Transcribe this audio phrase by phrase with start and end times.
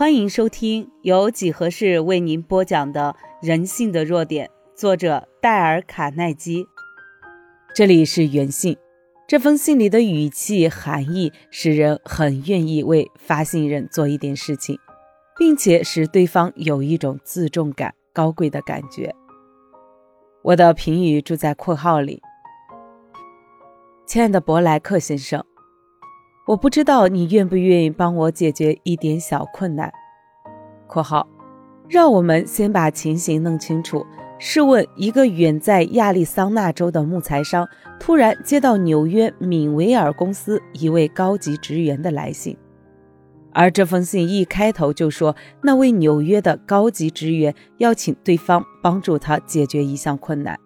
[0.00, 3.14] 欢迎收听由几何式为您播讲的
[3.46, 6.64] 《人性的弱点》，作者戴尔·卡耐基。
[7.74, 8.78] 这里是原信，
[9.28, 14.78] 这封信里的语气含义使人很愿意为发信人做一点事情，
[15.38, 19.14] 并且使对方有一种自重感、高贵的感觉。
[20.40, 22.22] 我的评语住在括号里，
[24.06, 25.44] 亲爱的伯莱克先生。
[26.46, 29.92] 我不知道你愿不愿意帮我解决一点小困难。
[30.88, 31.28] （括号）
[31.88, 34.04] 让我们先把情形弄清楚。
[34.42, 37.68] 试问，一个远在亚利桑那州的木材商
[38.00, 42.56] 突然接到纽约敏维尔公司一位高级职员的来信，
[43.52, 50.58] 而这封信一开头就说那位纽约的高级职员要请对方帮助他解决一项困难。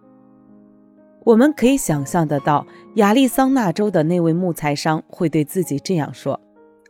[1.24, 6.38] 我们可以想象得到，亚利桑那州的那位木材商会对自己这样说：“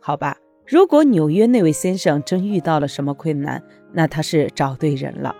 [0.01, 0.35] 好吧，
[0.67, 5.33] 如果纽约那位先生真遇到了什么困难，那他是找对人了。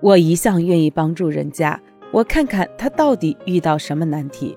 [0.00, 1.80] 我一向愿意帮助人家，
[2.12, 4.56] 我看看他到底遇到什么难题。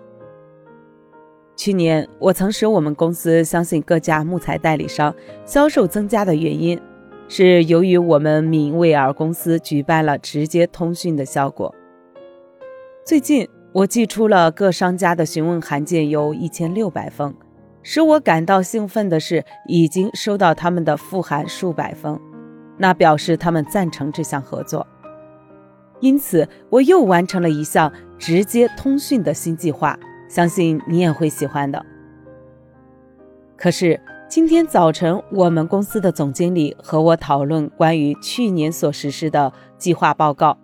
[1.56, 5.14] 去年，我曾使我们公司相信各家木材代理商
[5.46, 6.80] 销售增加的原因，
[7.28, 11.74] 是由于我们敏威尔公司举办了直接通讯的效果。”
[13.06, 17.36] 最近，我寄出了各商家的询问函件有一千六百封。
[17.82, 22.18] 使我感到兴奋的是，已经收到他们的复函数百封，
[22.78, 24.88] 那表示他们赞成这项合作。
[26.00, 31.86] 因此，我又完成了一项直接通讯的新计划，相信你也会喜欢的。
[33.58, 40.58] 可是，今天早晨，我们公司的总经理和我讨论关于去年所实施的计划报告。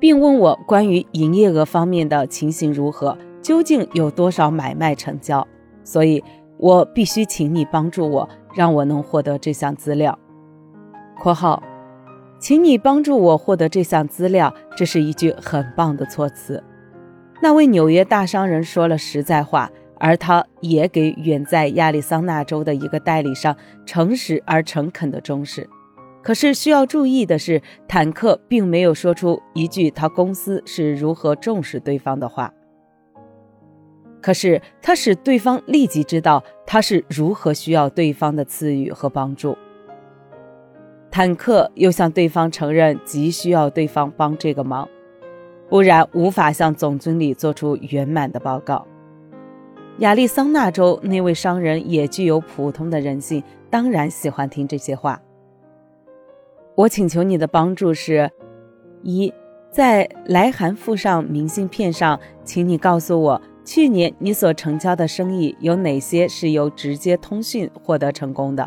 [0.00, 5.46] 并问我关于营业额方面的情形如何，究竟有多少买卖成交？
[5.82, 6.22] 所以，
[6.58, 10.18] 我必须请你帮助我，让我能获得这项资料。
[11.18, 11.62] （括号）
[12.38, 16.62] 请你帮助我获得这项资料，这是一句很棒的措辞。
[17.40, 25.68] 那位纽约大商人说了实在话，而他也给远在亚利桑那州的一个代理商诚实而诚恳的忠实。
[26.28, 32.52] 可是需要注意的是，坦克并没有说出一句他公司是如何重视对方的话。
[34.20, 39.56] 可是他使对方立即知道他是如何需要对方的赐予和帮助。
[41.10, 44.86] 坦克又向对方承认急需要对方帮这个忙，
[45.70, 48.86] 不然无法向总经理做出圆满的报告。
[50.00, 55.18] 亚利桑那州那位商人也具有普通的人性，当然喜欢听这些话。
[56.78, 58.30] 我请求你的帮助是：
[59.02, 59.34] 一，
[59.68, 68.64] 在来函附上明信片上，请你告诉我去年你所成交的生意有哪些是由直接通讯获得成功的；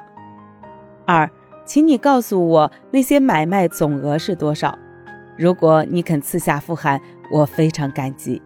[1.05, 1.31] 二，
[1.63, 4.77] 请你告诉我那些买卖总额是多少。
[5.37, 6.99] 如果你肯赐下复函，
[7.31, 8.41] 我非常感激。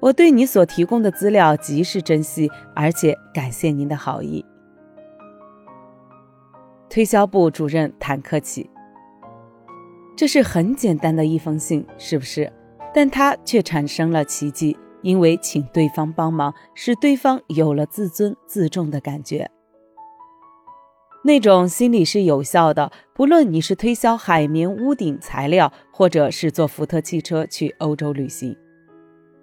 [0.00, 4.42] 我对你所提供的资料极是珍惜，而且感谢您的好意。
[6.92, 8.68] 推销部主任坦克奇，
[10.14, 12.52] 这是很简单的一封信，是不是？
[12.92, 19.50] 但它却产生了奇迹，因为请对方帮忙，使对方有了自尊自重的感觉。
[21.24, 28.54] 那种心理是有效的，不论你是推销海绵屋顶材料，或者是坐福特汽车去欧洲旅行。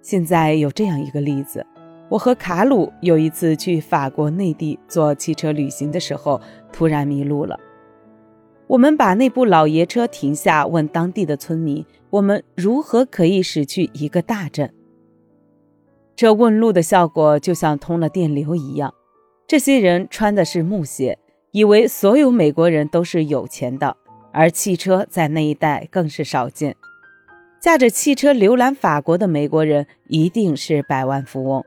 [0.02, 1.66] 现在有这样一个例子。
[2.10, 6.40] 我和卡鲁有一次去法国内地坐汽车旅行的时候，
[6.72, 7.58] 突然迷路了。
[8.66, 14.74] 我们把那部老爷车停下，问当地的村民：“我们如何可以驶去一个大镇？”
[16.16, 18.92] 这问路的效果就像通了电流一样。
[19.46, 21.16] 这些人穿的是木鞋，
[21.52, 23.96] 以为所有美国人都是有钱的，
[24.32, 26.76] 而汽车在那一带更是少见。
[27.60, 31.64] 驾着汽车游览法国的美国人一定是百万富翁。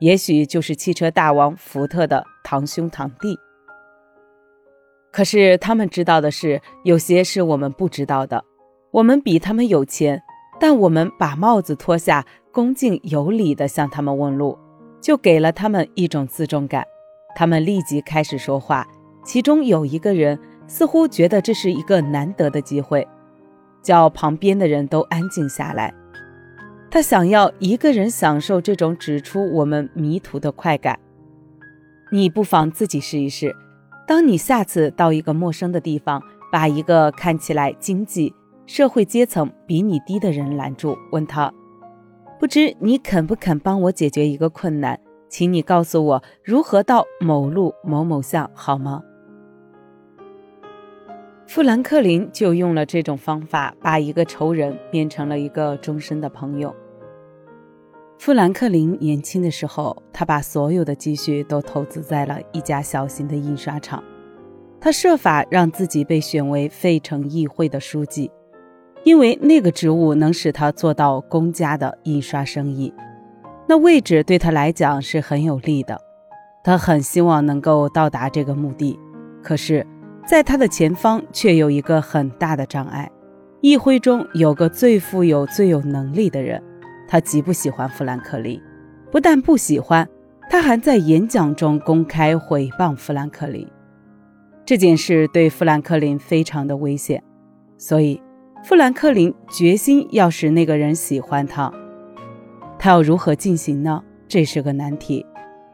[0.00, 3.38] 也许就是汽车大王福特的堂兄堂弟。
[5.10, 8.44] 可是他们知道的是，有些是我们不知道的。
[8.90, 10.22] 我们比他们有钱，
[10.60, 14.58] 但我们把帽子脱下，恭敬有礼地向他们问路，
[15.00, 16.84] 就给了他们一种自重感。
[17.34, 18.86] 他们立即开始说话，
[19.24, 23.06] 其中有一个人似乎觉得这是一个难得的机会，
[23.82, 25.92] 叫旁边的人都安静下来。
[26.90, 30.98] 他想要一个人享受这种指出我们迷途的快感。
[32.10, 33.54] 你不妨自己试一试。
[34.06, 41.52] 当你下次到一个陌生的地方，把一个看起来经济社会阶层比你低的人拦住，问他
[42.40, 44.98] ：“不知你肯不肯帮我解决一个困难？
[45.28, 49.02] 请你告诉我如何到某路某某巷好吗？”
[51.48, 56.76] 富兰克林就用了这种方法，把一个仇人变成了一个终身的朋友。
[58.18, 64.04] 富兰克林年轻的时候，他把所有的积蓄都投资在了一家小型的印刷厂。
[64.78, 68.30] 他设法让自己被选为费城议会的书记，
[69.02, 72.92] 因为那个职务能使他做到公家的印刷生意。
[73.66, 75.98] 那位置对他来讲是很有利的。
[76.62, 78.98] 他很希望能够到达这个目的，
[79.42, 79.86] 可是，
[80.28, 83.10] 在他的前方却有一个很大的障碍：
[83.62, 86.62] 议会中有个最富有、最有能力的人。
[87.08, 88.60] 他极不喜欢富兰克林，
[89.10, 90.06] 不但不喜欢，
[90.50, 93.66] 他还在演讲中公开毁谤富兰克林。
[94.66, 97.24] 这件事对富兰克林非常的危险，
[97.78, 98.20] 所以
[98.64, 101.72] 富兰克林决心要使那个人喜欢他。
[102.78, 104.04] 他要如何进行呢？
[104.28, 105.24] 这是个难题。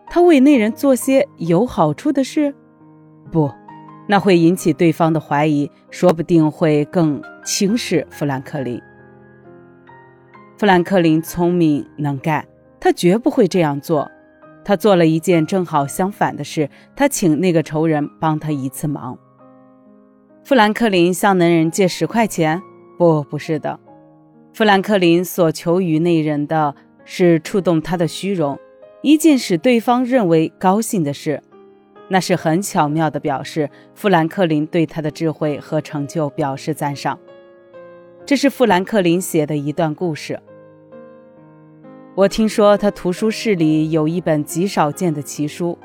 [0.06, 2.54] 他为那人做些有好处的事？
[3.32, 3.50] 不，
[4.06, 8.80] 那会引起对方的怀疑，说不定会更轻视富兰克林。
[10.58, 12.46] 富兰克林聪明能干，
[12.78, 14.10] 他绝不会这样做。
[14.64, 19.18] 他做了一件正好相反的事，他请那个仇人帮他一次忙。
[20.42, 22.62] 富兰克林向男人借十块钱？
[22.98, 23.78] 不，不是的。
[24.52, 26.74] 富兰克林所求于那人的
[27.04, 28.58] 是触动他的虚荣，
[29.02, 31.42] 一件使对方认为高兴的事。
[32.14, 37.18] 那是很巧妙的表示，富兰克林对他的智慧和成就表示赞赏。
[38.24, 40.38] 这是富兰克林写的一段故事。
[42.14, 45.76] 我听说他图书室里有一本极少见的奇书，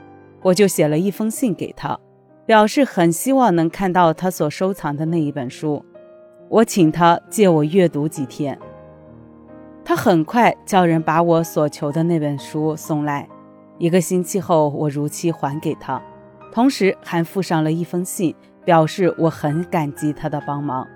[0.44, 2.00] 我就写了一封信给他，
[2.46, 5.84] 表示很希望能看到他所收藏的那一本书。
[6.48, 8.56] 我请他借我阅读几天。
[9.84, 13.28] 他很快叫人把我所求的那本书送来。
[13.80, 16.00] 一个星期后，我如期还给他，
[16.52, 18.36] 同时还附上了一封信，
[18.66, 20.88] 表示我很感激他的帮忙。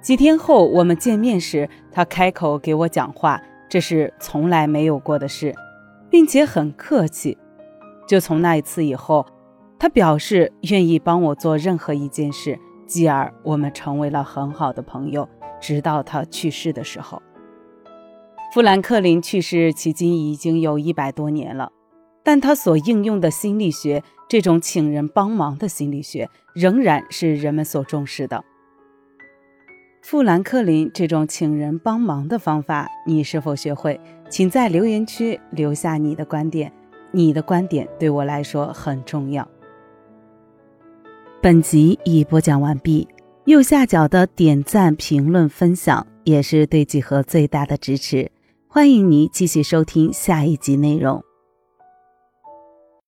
[0.00, 5.54] 几天后，我们见面时，他开口给我讲话，这是从来没有过的事，
[6.08, 7.36] 并且很客气。
[8.06, 9.26] 就从那一次以后，
[9.78, 15.28] 他表示愿意帮我做任何一件事，继而我们成为了很好的朋友，
[15.60, 17.20] 直到他去世的时候。
[18.54, 21.70] 富兰克林去世迄今已经有一百多年了，
[22.28, 28.44] 但他所应用的心理学，这种请人帮忙的心理学，仍然是人们所重视的。
[30.02, 33.98] 富兰克林这种请人帮忙的方法，你是否学会？
[34.28, 36.70] 请在留言区留下你的观点，
[37.12, 39.48] 你的观点对我来说很重要。
[41.40, 43.08] 本集已播讲完毕，
[43.46, 48.30] 右下角的点赞、评论、分享也是对几何最大的支持。
[48.66, 51.24] 欢迎你继续收听下一集内容。